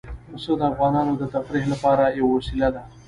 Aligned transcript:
پسه 0.31 0.51
د 0.59 0.61
افغانانو 0.71 1.13
د 1.17 1.23
تفریح 1.33 1.65
لپاره 1.73 2.03
یوه 2.19 2.31
وسیله 2.37 2.69
ده. 2.75 2.81